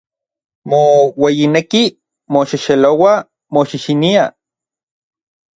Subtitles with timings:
[0.69, 1.87] Moueyinekij,
[2.31, 3.17] moxexelouaj,
[3.53, 4.29] moxixiniaj.